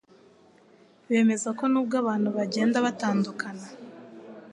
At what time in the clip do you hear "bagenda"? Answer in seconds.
2.37-2.77